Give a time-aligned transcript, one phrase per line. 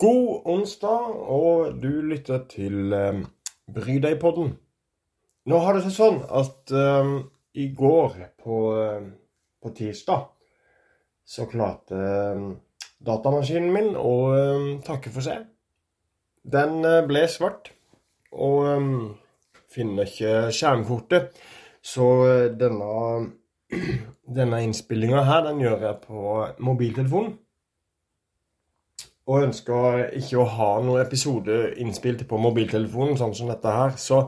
[0.00, 3.18] God onsdag, og du lytter til eh,
[3.68, 4.54] Bry deg-podden.
[5.50, 7.10] Nå har det seg sånn at eh,
[7.60, 9.10] i går, på, eh,
[9.60, 10.22] på, tirsdag,
[11.28, 11.98] så klarte
[12.32, 12.46] um,
[13.04, 14.14] datamaskinen min å
[14.86, 15.44] takke for seg.
[16.48, 17.68] Den uh, ble svart,
[18.32, 18.64] og
[19.70, 21.36] finner ikke skjermkortet.
[21.84, 22.08] Så
[22.56, 23.28] denne,
[24.40, 26.34] denne innspillinga her, den gjør jeg på
[26.70, 27.36] mobiltelefonen
[29.28, 34.24] og ønsker ikke å ha noen episode innspilt på mobiltelefonen, sånn som dette her, så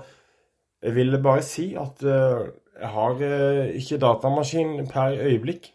[0.82, 2.42] jeg vil bare si at uh,
[2.78, 5.68] jeg har uh, ikke datamaskin per øyeblikk.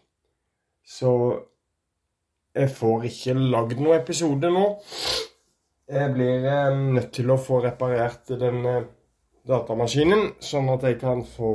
[0.84, 1.12] Så
[2.56, 4.66] jeg får ikke lagd noen episode nå.
[5.88, 8.60] Jeg blir uh, nødt til å få reparert den
[9.48, 11.52] datamaskinen, sånn at jeg kan få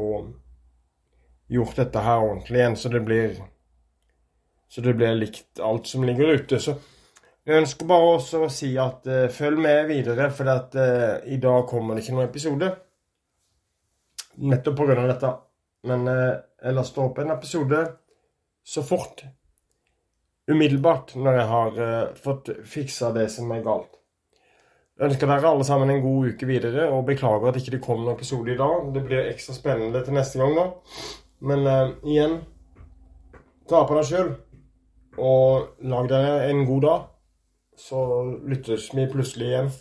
[1.53, 3.35] gjort dette her ordentlig igjen, så det blir
[4.73, 6.57] så det blir likt alt som ligger ute.
[6.57, 6.73] Så
[7.43, 11.39] jeg ønsker bare også å si at uh, følg med videre, for at, uh, i
[11.43, 12.69] dag kommer det ikke noen episode.
[14.47, 14.95] Nettopp pga.
[15.01, 15.31] dette.
[15.91, 17.81] Men uh, jeg laster opp en episode
[18.63, 19.25] så fort.
[20.47, 21.77] Umiddelbart når jeg har
[22.19, 23.99] fått fiksa det som er galt.
[24.99, 28.03] Jeg ønsker dere alle sammen en god uke videre, og beklager at ikke det kom
[28.03, 28.89] noen episode i dag.
[28.95, 30.65] Det blir ekstra spennende til neste gang, da.
[31.47, 31.67] Men
[32.03, 32.37] igjen
[33.71, 34.33] ta på deg sjøl,
[35.19, 37.09] og lag dere en god dag
[37.77, 38.03] så
[38.47, 39.71] lyttes vi plutselig igjen.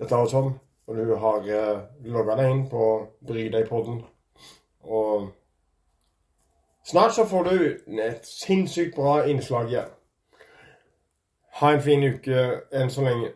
[0.00, 0.54] Dette var sånn.
[0.90, 2.86] Og du har eh, logga deg inn på
[3.26, 4.00] Bry deg-podden.
[4.82, 5.28] Og
[6.88, 9.92] snart så får du et sinnssykt bra innslag igjen.
[11.60, 12.42] Ha en fin uke
[12.74, 13.30] enn så lenge.